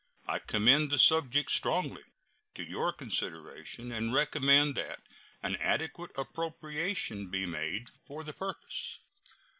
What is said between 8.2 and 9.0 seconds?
the purpose.